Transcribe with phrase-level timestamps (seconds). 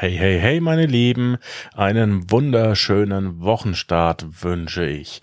[0.00, 1.38] Hey, hey, hey, meine Lieben,
[1.74, 5.20] einen wunderschönen Wochenstart wünsche ich.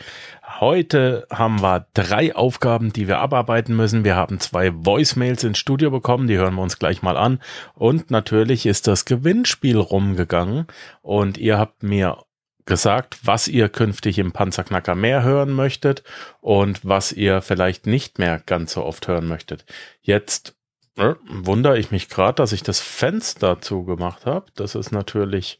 [0.59, 4.03] Heute haben wir drei Aufgaben, die wir abarbeiten müssen.
[4.03, 7.39] Wir haben zwei Voicemails ins Studio bekommen, die hören wir uns gleich mal an.
[7.73, 10.67] Und natürlich ist das Gewinnspiel rumgegangen
[11.01, 12.25] und ihr habt mir
[12.65, 16.03] gesagt, was ihr künftig im Panzerknacker mehr hören möchtet
[16.41, 19.63] und was ihr vielleicht nicht mehr ganz so oft hören möchtet.
[20.01, 20.57] Jetzt
[20.97, 24.45] äh, wundere ich mich gerade, dass ich das Fenster zugemacht habe.
[24.55, 25.59] Das ist natürlich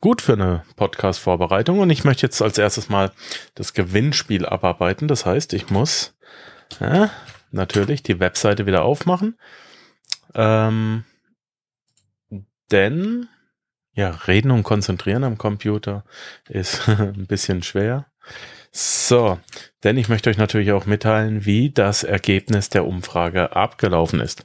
[0.00, 1.80] gut für eine Podcast-Vorbereitung.
[1.80, 3.12] Und ich möchte jetzt als erstes mal
[3.54, 5.08] das Gewinnspiel abarbeiten.
[5.08, 6.16] Das heißt, ich muss
[6.80, 7.08] äh,
[7.50, 9.36] natürlich die Webseite wieder aufmachen.
[10.34, 11.04] Ähm,
[12.70, 13.28] denn
[13.94, 16.04] ja, reden und konzentrieren am Computer
[16.48, 18.06] ist ein bisschen schwer.
[18.70, 19.38] So,
[19.84, 24.44] denn ich möchte euch natürlich auch mitteilen, wie das Ergebnis der Umfrage abgelaufen ist.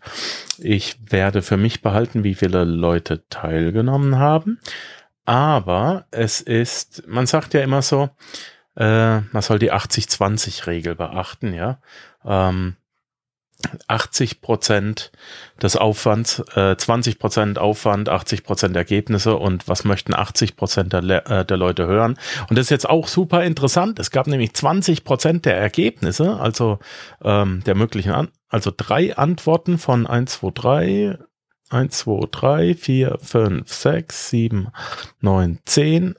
[0.57, 4.59] Ich werde für mich behalten, wie viele Leute teilgenommen haben.
[5.25, 8.09] Aber es ist, man sagt ja immer so,
[8.75, 11.79] äh, man soll die 80-20-Regel beachten, ja.
[12.25, 12.75] Ähm,
[13.87, 15.11] 80 Prozent
[15.61, 21.29] des Aufwands, äh, 20 Prozent Aufwand, 80 Prozent Ergebnisse und was möchten 80 Prozent der,
[21.29, 22.17] äh, der Leute hören.
[22.49, 23.99] Und das ist jetzt auch super interessant.
[23.99, 26.79] Es gab nämlich 20 Prozent der Ergebnisse, also
[27.23, 31.17] ähm, der möglichen, An also drei Antworten von 1, 2, 3,
[31.71, 34.67] 1, 2, 3, 4, 5, 6, 7,
[35.21, 36.15] 9, 10,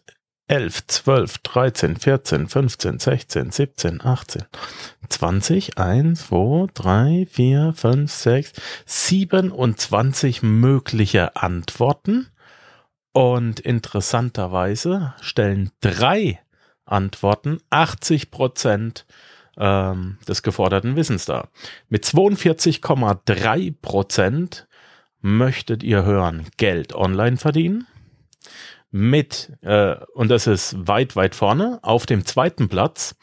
[0.47, 4.45] 11, 12, 13, 14, 15, 16, 17, 18,
[5.09, 8.53] 20, 1, 2, 3, 4, 5, 6,
[8.85, 12.29] 27 mögliche Antworten.
[13.13, 16.41] Und interessanterweise stellen drei
[16.85, 19.07] Antworten 80 Prozent
[19.57, 21.49] ähm, des geforderten Wissens dar.
[21.89, 24.67] Mit 42,3 Prozent
[25.21, 27.87] möchtet ihr hören Geld online verdienen
[28.97, 33.17] mit, äh, und das ist weit, weit vorne, auf dem zweiten Platz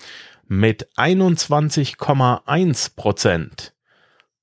[0.45, 3.73] mit 21,1 Prozent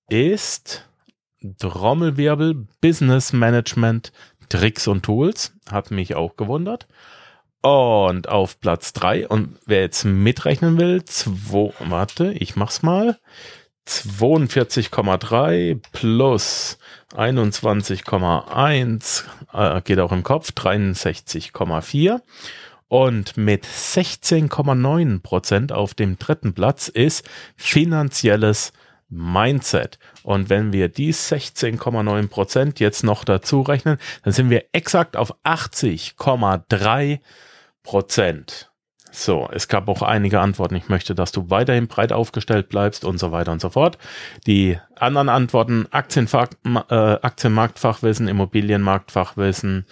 [0.09, 0.89] ist
[1.59, 4.11] Trommelwirbel Business Management
[4.49, 5.53] Tricks und Tools.
[5.71, 6.89] Hat mich auch gewundert.
[7.61, 13.19] Und auf Platz drei und wer jetzt mitrechnen will, zwei, warte, ich mach's mal.
[13.89, 16.79] 42,3 plus
[17.15, 22.21] 21,1 äh, geht auch im Kopf, 63,4.
[22.89, 28.73] Und mit 16,9 Prozent auf dem dritten Platz ist finanzielles
[29.11, 29.99] Mindset.
[30.23, 35.35] Und wenn wir die 16,9 Prozent jetzt noch dazu rechnen, dann sind wir exakt auf
[35.45, 37.21] 80,3
[37.83, 38.68] Prozent.
[39.11, 40.77] So, es gab auch einige Antworten.
[40.77, 43.99] Ich möchte, dass du weiterhin breit aufgestellt bleibst und so weiter und so fort.
[44.47, 49.87] Die anderen Antworten, Aktienfach, äh, Aktienmarktfachwissen, Immobilienmarktfachwissen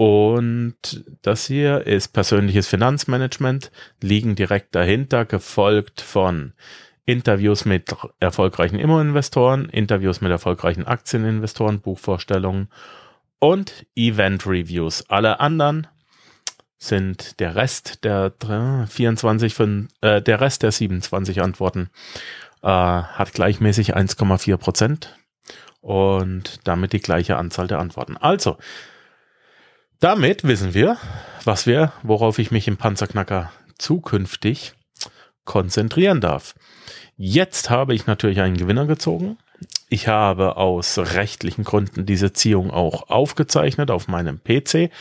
[0.00, 6.54] und das hier ist persönliches Finanzmanagement, liegen direkt dahinter, gefolgt von
[7.04, 12.70] Interviews mit erfolgreichen Immo-Investoren, Interviews mit erfolgreichen Aktieninvestoren, Buchvorstellungen
[13.40, 15.04] und Event-Reviews.
[15.10, 15.86] Alle anderen
[16.80, 18.32] sind der Rest der
[18.88, 21.90] 24 von, äh, der Rest der 27 Antworten
[22.62, 25.16] äh, hat gleichmäßig 1,4 Prozent
[25.82, 28.16] und damit die gleiche Anzahl der Antworten.
[28.16, 28.56] Also,
[30.00, 30.96] damit wissen wir,
[31.44, 34.72] was wir, worauf ich mich im Panzerknacker zukünftig
[35.44, 36.54] konzentrieren darf.
[37.16, 39.36] Jetzt habe ich natürlich einen Gewinner gezogen.
[39.92, 44.92] Ich habe aus rechtlichen Gründen diese Ziehung auch aufgezeichnet auf meinem PC.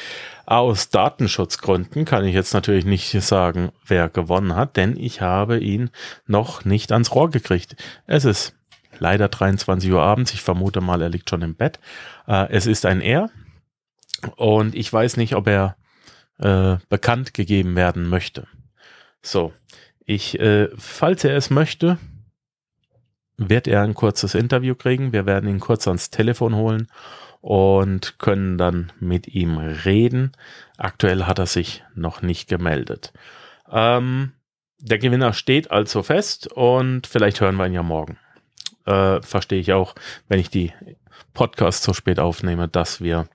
[0.47, 5.91] Aus Datenschutzgründen kann ich jetzt natürlich nicht sagen, wer gewonnen hat, denn ich habe ihn
[6.25, 7.75] noch nicht ans Rohr gekriegt.
[8.07, 8.55] Es ist
[8.97, 10.33] leider 23 Uhr abends.
[10.33, 11.79] Ich vermute mal, er liegt schon im Bett.
[12.27, 13.29] Äh, es ist ein Er
[14.37, 15.75] und ich weiß nicht, ob er
[16.39, 18.47] äh, bekannt gegeben werden möchte.
[19.21, 19.53] So,
[20.03, 21.99] ich, äh, falls er es möchte,
[23.39, 25.13] wird er ein kurzes Interview kriegen.
[25.13, 26.87] Wir werden ihn kurz ans Telefon holen
[27.41, 30.33] und können dann mit ihm reden.
[30.77, 33.13] Aktuell hat er sich noch nicht gemeldet.
[33.71, 34.33] Ähm,
[34.79, 38.17] der Gewinner steht also fest und vielleicht hören wir ihn ja morgen.
[38.85, 39.95] Äh, verstehe ich auch,
[40.27, 40.73] wenn ich die
[41.33, 43.27] Podcasts so spät aufnehme, dass wir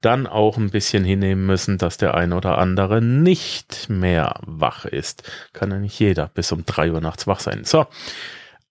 [0.00, 5.30] dann auch ein bisschen hinnehmen müssen, dass der ein oder andere nicht mehr wach ist.
[5.52, 7.64] Kann ja nicht jeder bis um drei Uhr nachts wach sein.
[7.64, 7.86] So,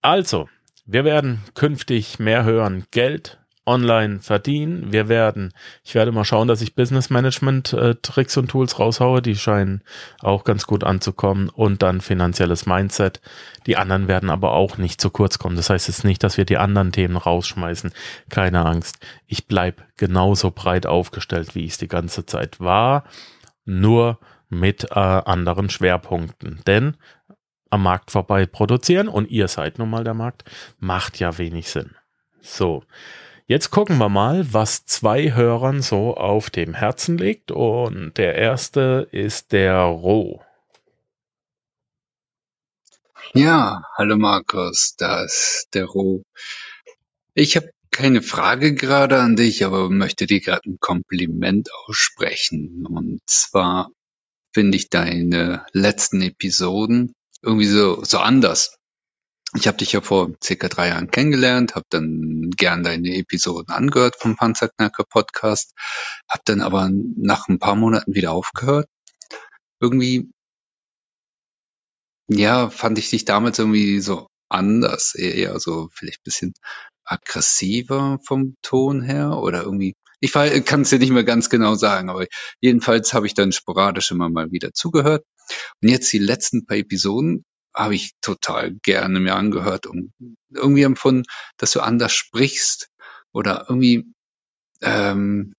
[0.02, 0.48] also,
[0.84, 4.92] wir werden künftig mehr hören Geld online verdienen.
[4.92, 5.52] Wir werden,
[5.84, 9.82] ich werde mal schauen, dass ich Business Management äh, Tricks und Tools raushaue, die scheinen
[10.20, 13.20] auch ganz gut anzukommen und dann finanzielles Mindset.
[13.66, 15.56] Die anderen werden aber auch nicht zu kurz kommen.
[15.56, 17.92] Das heißt jetzt nicht, dass wir die anderen Themen rausschmeißen.
[18.28, 18.98] Keine Angst.
[19.26, 23.04] Ich bleib genauso breit aufgestellt, wie ich es die ganze Zeit war,
[23.64, 26.60] nur mit äh, anderen Schwerpunkten.
[26.66, 26.96] Denn
[27.72, 30.44] am Markt vorbei produzieren und ihr seid nun mal der Markt,
[30.78, 31.96] macht ja wenig Sinn.
[32.40, 32.82] So,
[33.52, 37.50] Jetzt gucken wir mal, was zwei Hörern so auf dem Herzen liegt.
[37.50, 40.42] Und der erste ist der Ro.
[43.34, 46.22] Ja, hallo Markus, da ist der Ro.
[47.34, 52.86] Ich habe keine Frage gerade an dich, aber möchte dir gerade ein Kompliment aussprechen.
[52.86, 53.90] Und zwar
[54.54, 57.12] finde ich deine letzten Episoden
[57.42, 58.78] irgendwie so, so anders
[59.54, 64.16] ich habe dich ja vor circa drei Jahren kennengelernt, habe dann gern deine Episoden angehört
[64.18, 65.74] vom Panzerknacker Podcast,
[66.28, 68.88] habe dann aber nach ein paar Monaten wieder aufgehört.
[69.80, 70.30] Irgendwie,
[72.28, 76.54] ja, fand ich dich damals irgendwie so anders, eher so vielleicht bisschen
[77.04, 82.10] aggressiver vom Ton her oder irgendwie, ich kann es dir nicht mehr ganz genau sagen,
[82.10, 82.26] aber
[82.60, 85.24] jedenfalls habe ich dann sporadisch immer mal wieder zugehört.
[85.82, 87.44] Und jetzt die letzten paar Episoden
[87.74, 90.12] habe ich total gerne mir angehört und
[90.54, 91.24] irgendwie empfunden,
[91.56, 92.88] dass du anders sprichst
[93.32, 94.12] oder irgendwie
[94.82, 95.54] ähm,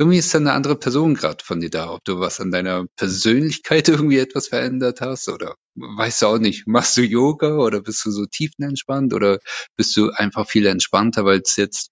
[0.00, 2.86] irgendwie ist da eine andere Person gerade von dir da, ob du was an deiner
[2.96, 8.04] Persönlichkeit irgendwie etwas verändert hast oder weißt du auch nicht, machst du Yoga oder bist
[8.06, 9.38] du so tiefenentspannt oder
[9.76, 11.90] bist du einfach viel entspannter, weil es jetzt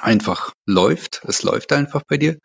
[0.00, 2.38] einfach läuft, es läuft einfach bei dir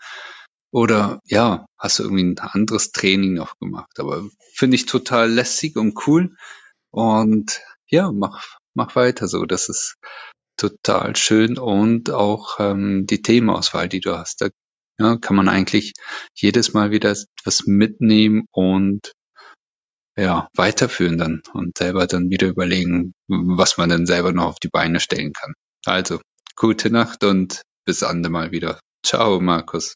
[0.77, 3.99] oder ja, hast du irgendwie ein anderes Training noch gemacht?
[3.99, 6.35] Aber finde ich total lässig und cool.
[6.91, 9.47] Und ja, mach, mach weiter so.
[9.47, 9.95] Das ist
[10.55, 11.57] total schön.
[11.57, 14.49] Und auch ähm, die Themenauswahl, die du hast, da
[14.99, 15.93] ja, kann man eigentlich
[16.35, 19.13] jedes Mal wieder was mitnehmen und
[20.15, 24.69] ja, weiterführen dann und selber dann wieder überlegen, was man dann selber noch auf die
[24.69, 25.53] Beine stellen kann.
[25.85, 26.21] Also,
[26.55, 28.79] gute Nacht und bis andermal wieder.
[29.03, 29.95] Ciao, Markus.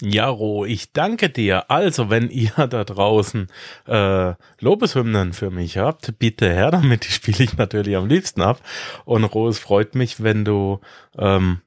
[0.00, 1.70] Jaro, ich danke dir.
[1.70, 3.48] Also, wenn ihr da draußen
[3.86, 8.60] äh, Lobeshymnen für mich habt, bitte her damit, die spiele ich natürlich am liebsten ab.
[9.04, 10.80] Und Ro, freut mich, wenn du
[11.18, 11.60] ähm,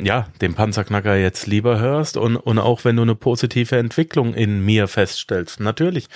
[0.00, 4.64] ja, den Panzerknacker jetzt lieber hörst und, und auch wenn du eine positive Entwicklung in
[4.64, 5.58] mir feststellst.
[5.58, 6.08] Natürlich,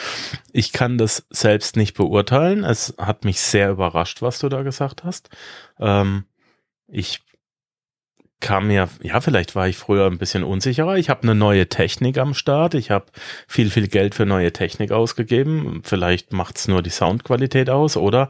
[0.52, 2.62] ich kann das selbst nicht beurteilen.
[2.62, 5.30] Es hat mich sehr überrascht, was du da gesagt hast.
[5.80, 6.24] Ähm,
[6.86, 7.22] ich
[8.42, 10.96] kam mir, ja, vielleicht war ich früher ein bisschen unsicherer.
[10.98, 12.74] Ich habe eine neue Technik am Start.
[12.74, 13.06] Ich habe
[13.48, 15.80] viel, viel Geld für neue Technik ausgegeben.
[15.84, 18.28] Vielleicht macht's nur die Soundqualität aus oder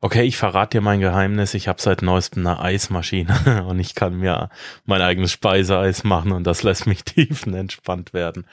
[0.00, 1.54] okay, ich verrate dir mein Geheimnis.
[1.54, 4.50] Ich habe seit neuestem eine Eismaschine und ich kann mir
[4.84, 8.46] mein eigenes Speiseeis machen und das lässt mich tiefenentspannt werden.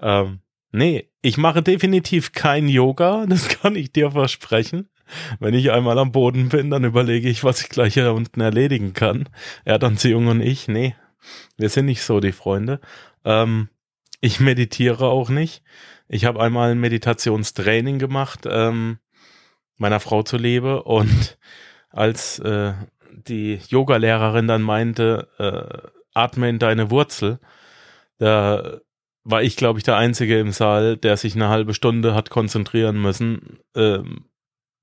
[0.00, 0.40] Ähm,
[0.70, 3.26] nee, ich mache definitiv kein Yoga.
[3.28, 4.88] Das kann ich dir versprechen.
[5.38, 8.92] Wenn ich einmal am Boden bin, dann überlege ich, was ich gleich hier unten erledigen
[8.92, 9.28] kann.
[9.64, 10.94] Erdanziehung und ich, nee,
[11.56, 12.80] wir sind nicht so die Freunde.
[13.24, 13.68] Ähm,
[14.20, 15.62] ich meditiere auch nicht.
[16.08, 18.98] Ich habe einmal ein Meditationstraining gemacht, ähm,
[19.76, 21.38] meiner Frau zuliebe und
[21.90, 22.74] als äh,
[23.10, 27.40] die Yogalehrerin dann meinte, äh, atme in deine Wurzel,
[28.18, 28.80] da
[29.24, 33.00] war ich, glaube ich, der Einzige im Saal, der sich eine halbe Stunde hat konzentrieren
[33.00, 34.26] müssen, ähm,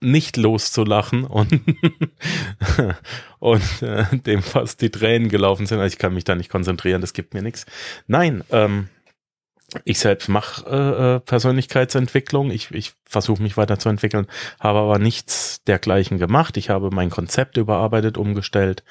[0.03, 1.51] nicht loszulachen und,
[3.39, 5.79] und äh, dem fast die Tränen gelaufen sind.
[5.79, 7.65] Also ich kann mich da nicht konzentrieren, das gibt mir nichts.
[8.07, 8.89] Nein, ähm,
[9.85, 12.51] ich selbst mache äh, äh, Persönlichkeitsentwicklung.
[12.51, 14.27] Ich, ich versuche mich weiterzuentwickeln,
[14.59, 16.57] habe aber nichts dergleichen gemacht.
[16.57, 18.83] Ich habe mein Konzept überarbeitet, umgestellt.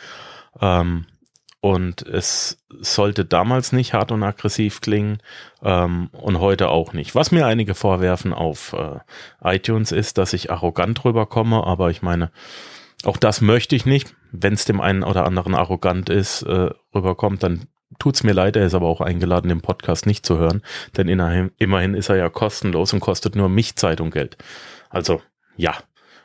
[0.61, 1.07] Ähm,
[1.62, 5.19] und es sollte damals nicht hart und aggressiv klingen
[5.62, 7.14] ähm, und heute auch nicht.
[7.14, 8.99] Was mir einige vorwerfen auf äh,
[9.57, 12.33] iTunes ist, dass ich arrogant rüberkomme, aber ich meine,
[13.04, 14.12] auch das möchte ich nicht.
[14.33, 17.69] Wenn es dem einen oder anderen arrogant ist, äh, rüberkommt, dann
[18.00, 20.62] tut's mir leid, er ist aber auch eingeladen, den Podcast nicht zu hören,
[20.97, 21.07] denn
[21.59, 24.37] immerhin ist er ja kostenlos und kostet nur mich Zeit und Geld.
[24.90, 25.23] Also
[25.57, 25.75] ja.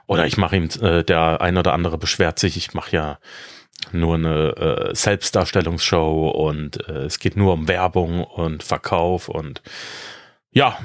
[0.08, 3.20] Oder ich mache ihm, äh, der ein oder andere beschwert sich, ich mache ja
[3.94, 9.62] nur eine äh, Selbstdarstellungsshow und äh, es geht nur um Werbung und Verkauf und
[10.51, 10.77] ja,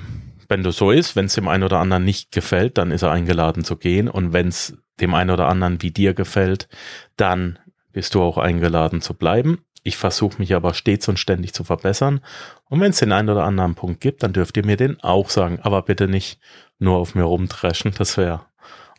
[0.48, 3.10] wenn das so ist, wenn es dem einen oder anderen nicht gefällt, dann ist er
[3.10, 6.68] eingeladen zu gehen und wenn es dem einen oder anderen wie dir gefällt,
[7.16, 7.58] dann
[7.92, 9.64] bist du auch eingeladen zu bleiben.
[9.84, 12.20] Ich versuche mich aber stets und ständig zu verbessern.
[12.68, 15.28] Und wenn es den einen oder anderen Punkt gibt, dann dürft ihr mir den auch
[15.28, 15.58] sagen.
[15.62, 16.38] Aber bitte nicht
[16.78, 17.92] nur auf mir rumdreschen.
[17.98, 18.46] Das wäre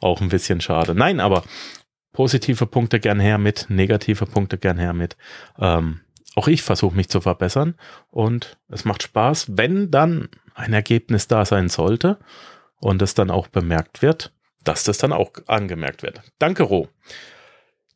[0.01, 0.93] auch ein bisschen schade.
[0.93, 1.43] Nein, aber
[2.13, 5.17] positive Punkte gern her mit, negative Punkte gern her mit.
[5.59, 6.01] Ähm,
[6.35, 7.75] auch ich versuche mich zu verbessern
[8.09, 12.19] und es macht Spaß, wenn dann ein Ergebnis da sein sollte
[12.79, 16.21] und es dann auch bemerkt wird, dass das dann auch angemerkt wird.
[16.39, 16.87] Danke, Ro.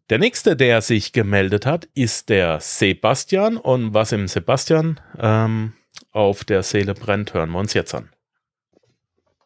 [0.10, 3.58] Der nächste, der sich gemeldet hat, ist der Sebastian.
[3.58, 5.74] Und was im Sebastian ähm,
[6.12, 8.10] auf der Seele brennt, hören wir uns jetzt an.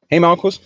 [0.08, 0.62] Hey Markus,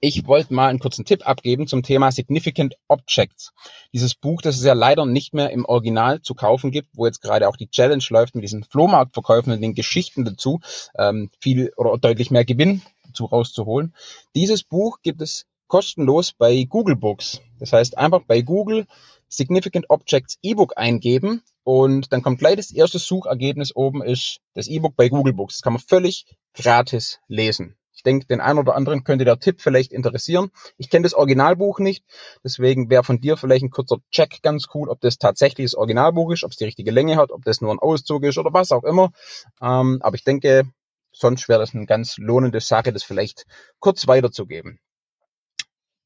[0.00, 3.52] ich wollte mal einen kurzen Tipp abgeben zum Thema Significant Objects.
[3.92, 7.20] Dieses Buch, das es ja leider nicht mehr im Original zu kaufen gibt, wo jetzt
[7.20, 10.60] gerade auch die Challenge läuft mit diesen Flohmarktverkäufen und den Geschichten dazu,
[10.98, 13.94] ähm, viel oder deutlich mehr Gewinn zu rauszuholen.
[14.34, 17.40] Dieses Buch gibt es kostenlos bei Google Books.
[17.58, 18.86] Das heißt, einfach bei Google
[19.28, 24.96] Significant Objects E-Book eingeben und dann kommt gleich das erste Suchergebnis oben ist das E-Book
[24.96, 25.56] bei Google Books.
[25.56, 27.76] Das kann man völlig gratis lesen.
[28.00, 30.50] Ich denke, den einen oder anderen könnte der Tipp vielleicht interessieren.
[30.78, 32.02] Ich kenne das Originalbuch nicht,
[32.42, 36.32] deswegen wäre von dir vielleicht ein kurzer Check ganz cool, ob das tatsächlich das Originalbuch
[36.32, 38.72] ist, ob es die richtige Länge hat, ob das nur ein Auszug ist oder was
[38.72, 39.12] auch immer.
[39.60, 40.64] Ähm, aber ich denke,
[41.12, 43.44] sonst wäre das eine ganz lohnende Sache, das vielleicht
[43.80, 44.80] kurz weiterzugeben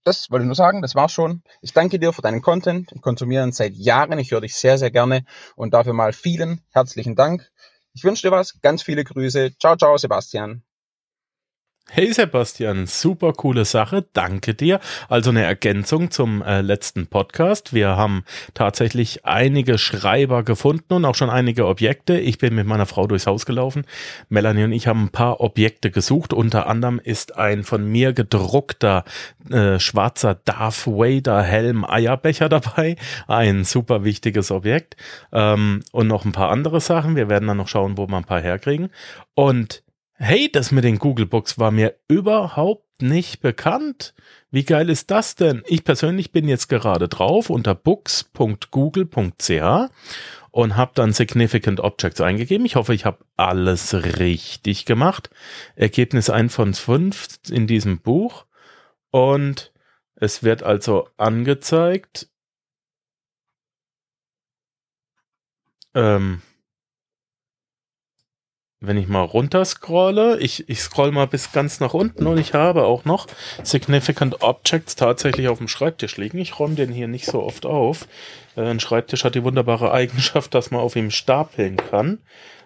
[0.04, 1.42] das wollte ich nur sagen, das war's schon.
[1.62, 2.92] Ich danke dir für deinen Content.
[2.92, 4.18] Ich konsumiere ihn seit Jahren.
[4.18, 5.24] Ich höre dich sehr, sehr gerne
[5.56, 7.50] und dafür mal vielen herzlichen Dank.
[7.94, 8.60] Ich wünsche dir was.
[8.60, 9.52] Ganz viele Grüße.
[9.58, 10.62] Ciao, ciao, Sebastian.
[11.90, 14.80] Hey Sebastian, super coole Sache, danke dir.
[15.08, 17.74] Also eine Ergänzung zum äh, letzten Podcast.
[17.74, 18.24] Wir haben
[18.54, 22.18] tatsächlich einige Schreiber gefunden und auch schon einige Objekte.
[22.18, 23.84] Ich bin mit meiner Frau durchs Haus gelaufen.
[24.28, 26.32] Melanie und ich haben ein paar Objekte gesucht.
[26.32, 29.04] Unter anderem ist ein von mir gedruckter
[29.50, 32.96] äh, schwarzer Darth Vader Helm Eierbecher dabei.
[33.28, 34.96] Ein super wichtiges Objekt.
[35.32, 37.14] Ähm, und noch ein paar andere Sachen.
[37.14, 38.88] Wir werden dann noch schauen, wo wir ein paar herkriegen.
[39.34, 39.83] Und
[40.26, 44.14] Hey, das mit den Google Books war mir überhaupt nicht bekannt.
[44.50, 45.62] Wie geil ist das denn?
[45.66, 49.90] Ich persönlich bin jetzt gerade drauf unter books.google.ch
[50.50, 52.64] und habe dann Significant Objects eingegeben.
[52.64, 55.28] Ich hoffe, ich habe alles richtig gemacht.
[55.76, 58.47] Ergebnis 1 von 5 in diesem Buch.
[59.11, 59.75] Und
[60.14, 62.31] es wird also angezeigt.
[65.93, 66.40] Ähm,
[68.86, 72.54] wenn ich mal runter scrolle, ich, ich scroll mal bis ganz nach unten und ich
[72.54, 73.26] habe auch noch
[73.62, 76.38] Significant Objects tatsächlich auf dem Schreibtisch liegen.
[76.38, 78.06] Ich räume den hier nicht so oft auf.
[78.56, 82.18] Äh, ein Schreibtisch hat die wunderbare Eigenschaft, dass man auf ihm stapeln kann.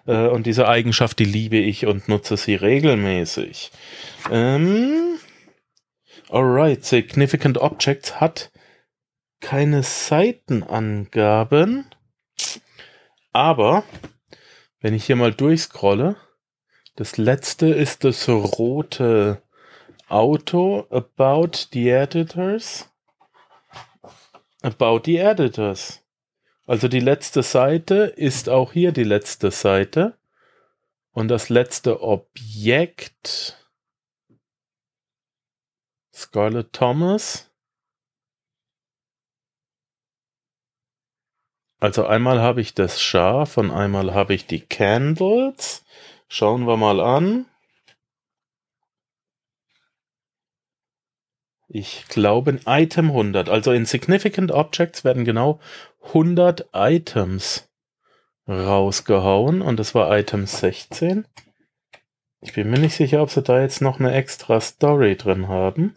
[0.07, 3.71] Äh, und diese Eigenschaft, die liebe ich und nutze sie regelmäßig.
[4.31, 5.17] Ähm,
[6.29, 8.51] alright, Significant Objects hat
[9.41, 11.85] keine Seitenangaben,
[13.31, 13.83] aber
[14.79, 16.15] wenn ich hier mal durchscrolle,
[16.95, 19.41] das letzte ist das rote
[20.07, 22.89] Auto About the Editors.
[24.61, 26.01] About the Editors.
[26.65, 30.17] Also die letzte Seite ist auch hier die letzte Seite.
[31.11, 33.57] Und das letzte Objekt
[36.13, 37.48] Scarlett Thomas
[41.79, 45.85] Also einmal habe ich das Schaf und einmal habe ich die Candles.
[46.27, 47.45] Schauen wir mal an.
[51.69, 53.47] Ich glaube Item 100.
[53.47, 55.59] Also in Significant Objects werden genau
[56.07, 57.69] 100 Items
[58.47, 61.27] rausgehauen und das war Item 16.
[62.41, 65.95] Ich bin mir nicht sicher, ob sie da jetzt noch eine extra Story drin haben.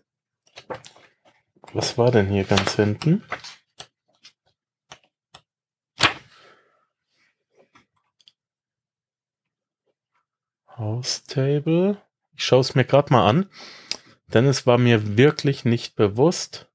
[1.73, 3.23] Was war denn hier ganz hinten?
[10.83, 11.23] House.
[12.35, 13.47] Ich schaue es mir gerade mal an,
[14.35, 16.69] denn es war mir wirklich nicht bewusst.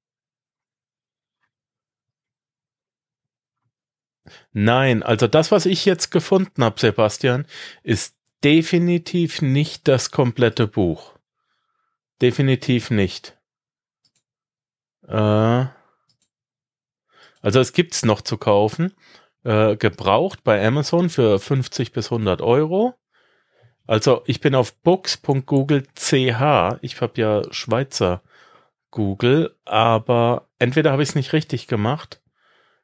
[4.53, 7.45] Nein, also das, was ich jetzt gefunden habe, Sebastian,
[7.83, 11.13] ist definitiv nicht das komplette Buch.
[12.21, 13.37] Definitiv nicht.
[15.07, 15.65] Äh,
[17.41, 18.93] also es gibt es noch zu kaufen.
[19.43, 22.95] Äh, gebraucht bei Amazon für 50 bis 100 Euro.
[23.87, 26.11] Also ich bin auf books.google.ch.
[26.81, 28.21] Ich habe ja Schweizer
[28.91, 32.21] Google, aber entweder habe ich es nicht richtig gemacht,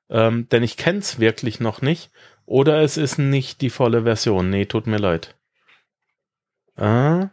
[0.09, 2.11] ähm, denn ich kenne es wirklich noch nicht,
[2.45, 4.49] oder es ist nicht die volle Version.
[4.49, 5.35] Nee, tut mir leid.
[6.77, 7.27] Äh,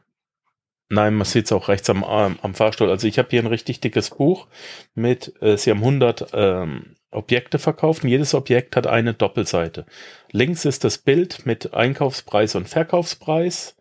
[0.89, 2.91] nein, man sieht es auch rechts am, am Fahrstuhl.
[2.91, 4.47] Also ich habe hier ein richtig dickes Buch
[4.95, 9.87] mit, äh, sie haben 100 ähm, Objekte verkauft und jedes Objekt hat eine Doppelseite.
[10.31, 13.77] Links ist das Bild mit Einkaufspreis und Verkaufspreis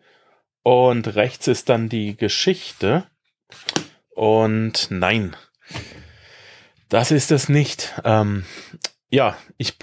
[0.64, 3.06] und rechts ist dann die Geschichte.
[4.10, 5.36] Und nein,
[6.90, 7.94] Das ist es nicht.
[8.04, 8.46] Ähm,
[9.12, 9.78] ja, ich,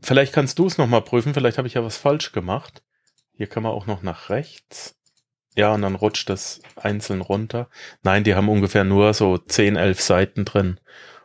[0.00, 1.34] vielleicht kannst du es nochmal prüfen.
[1.34, 2.82] Vielleicht habe ich ja was falsch gemacht.
[3.32, 4.96] Hier kann man auch noch nach rechts.
[5.56, 7.68] Ja, und dann rutscht das einzeln runter.
[8.02, 10.80] Nein, die haben ungefähr nur so 10, 11 Seiten drin.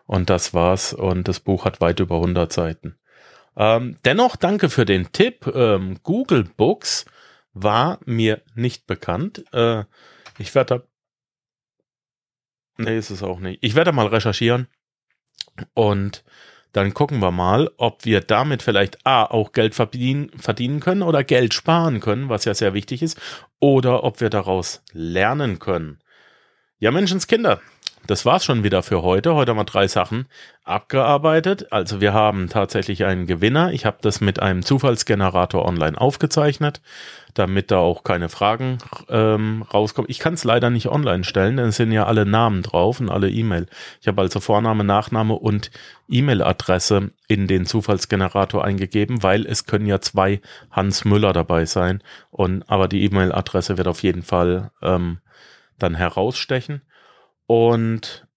[0.10, 0.92] Und das war's.
[0.92, 2.98] Und das Buch hat weit über 100 Seiten.
[3.56, 5.46] Ähm, dennoch danke für den Tipp.
[5.54, 7.06] Ähm, Google Books
[7.54, 9.46] war mir nicht bekannt.
[9.54, 9.84] Äh,
[10.40, 12.84] ich werde da.
[12.84, 13.60] Nee, ist es auch nicht.
[13.62, 14.68] Ich werde mal recherchieren.
[15.76, 16.24] Und
[16.72, 21.24] dann gucken wir mal, ob wir damit vielleicht A, auch Geld verdienen, verdienen können oder
[21.24, 23.22] Geld sparen können, was ja sehr wichtig ist,
[23.60, 26.00] oder ob wir daraus lernen können.
[26.80, 27.62] Ja, Menschenskinder,
[28.10, 29.36] das war's schon wieder für heute.
[29.36, 30.26] Heute haben wir drei Sachen
[30.64, 31.72] abgearbeitet.
[31.72, 33.72] Also wir haben tatsächlich einen Gewinner.
[33.72, 36.82] Ich habe das mit einem Zufallsgenerator online aufgezeichnet,
[37.36, 40.10] damit da auch keine Fragen ähm, rauskommen.
[40.10, 43.10] Ich kann es leider nicht online stellen, denn es sind ja alle Namen drauf und
[43.10, 43.68] alle E-Mail.
[44.02, 45.70] Ich habe also Vorname, Nachname und
[46.10, 52.02] E-Mail-Adresse in den Zufallsgenerator eingegeben, weil es können ja zwei Hans Müller dabei sein.
[52.32, 55.20] Und aber die E-Mail-Adresse wird auf jeden Fall ähm,
[55.78, 56.82] dann herausstechen.
[57.50, 58.28] Und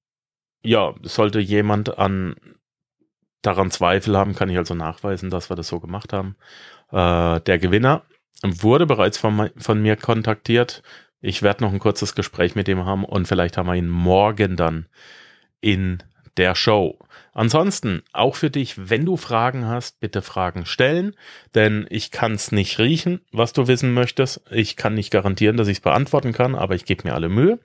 [0.62, 2.34] ja, sollte jemand an
[3.42, 6.34] daran Zweifel haben, kann ich also nachweisen, dass wir das so gemacht haben.
[6.90, 8.06] Äh, der Gewinner
[8.42, 10.82] wurde bereits von, von mir kontaktiert.
[11.20, 14.56] Ich werde noch ein kurzes Gespräch mit ihm haben und vielleicht haben wir ihn morgen
[14.56, 14.86] dann
[15.60, 16.02] in
[16.38, 16.98] der Show.
[17.34, 21.14] Ansonsten, auch für dich, wenn du Fragen hast, bitte Fragen stellen,
[21.54, 24.40] denn ich kann es nicht riechen, was du wissen möchtest.
[24.50, 27.58] Ich kann nicht garantieren, dass ich es beantworten kann, aber ich gebe mir alle Mühe.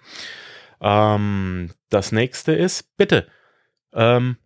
[0.82, 3.28] Ähm, das nächste ist, bitte,
[3.94, 4.38] ähm,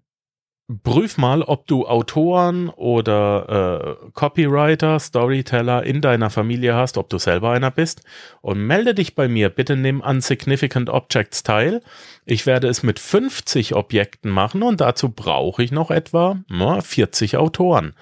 [0.84, 7.18] prüf mal, ob du Autoren oder äh, Copywriter, Storyteller in deiner Familie hast, ob du
[7.18, 8.04] selber einer bist
[8.42, 9.50] und melde dich bei mir.
[9.50, 11.82] Bitte nimm an Significant Objects teil.
[12.26, 17.38] Ich werde es mit 50 Objekten machen und dazu brauche ich noch etwa na, 40
[17.38, 17.94] Autoren,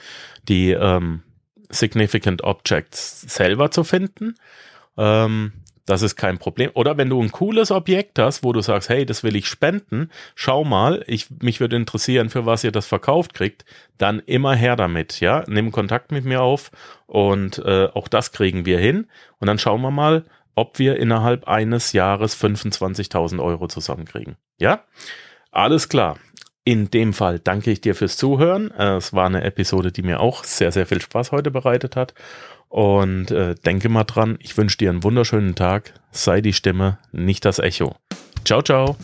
[0.47, 1.23] die ähm,
[1.69, 4.35] Significant Objects selber zu finden.
[4.97, 5.53] Ähm,
[5.89, 6.69] das ist kein Problem.
[6.75, 10.11] Oder wenn du ein cooles Objekt hast, wo du sagst, hey, das will ich spenden,
[10.35, 13.65] schau mal, ich, mich würde interessieren, für was ihr das verkauft kriegt,
[13.97, 15.43] dann immer her damit, ja.
[15.47, 16.69] Nimm Kontakt mit mir auf
[17.07, 19.07] und äh, auch das kriegen wir hin.
[19.39, 24.35] Und dann schauen wir mal, ob wir innerhalb eines Jahres 25.000 Euro zusammenkriegen.
[24.59, 24.83] Ja?
[25.51, 26.17] Alles klar.
[26.69, 28.69] In dem Fall danke ich dir fürs Zuhören.
[28.69, 32.13] Es war eine Episode, die mir auch sehr, sehr viel Spaß heute bereitet hat.
[32.67, 35.95] Und äh, denke mal dran, ich wünsche dir einen wunderschönen Tag.
[36.11, 37.95] Sei die Stimme, nicht das Echo.
[38.45, 38.97] Ciao, ciao.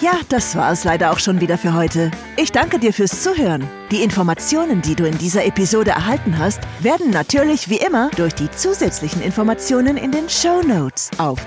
[0.00, 2.10] Ja, das war es leider auch schon wieder für heute.
[2.36, 3.64] Ich danke dir fürs Zuhören.
[3.92, 8.50] Die Informationen, die du in dieser Episode erhalten hast, werden natürlich wie immer durch die
[8.50, 11.46] zusätzlichen Informationen in den Show Notes auf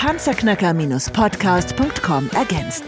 [0.00, 2.84] www.panzerknacker-podcast.com ergänzt.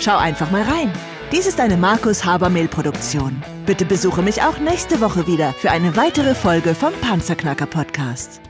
[0.00, 0.90] Schau einfach mal rein.
[1.30, 3.42] Dies ist eine Markus Habermehl Produktion.
[3.66, 8.40] Bitte besuche mich auch nächste Woche wieder für eine weitere Folge vom Panzerknacker Podcast.